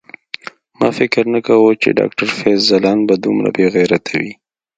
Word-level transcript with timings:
ما 0.79 0.89
فکر 0.99 1.23
نه 1.33 1.39
کاوه 1.45 1.71
چی 1.81 1.89
ډاکټر 1.99 2.27
فیض 2.39 2.59
ځلاند 2.69 3.01
به 3.07 3.15
دومره 3.25 3.49
بیغیرته 3.57 4.13
وی 4.21 4.31